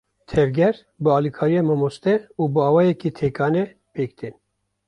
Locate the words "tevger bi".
0.29-1.09